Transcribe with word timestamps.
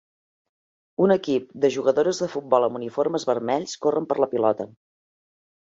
Un 1.07 1.13
equip 1.15 1.45
de 1.67 1.71
jugadores 1.77 2.23
de 2.23 2.31
futbol 2.33 2.67
amb 2.69 2.81
uniformes 2.83 3.29
vermells 3.33 3.79
corren 3.87 4.13
per 4.15 4.23
la 4.25 4.31
pilota. 4.35 4.69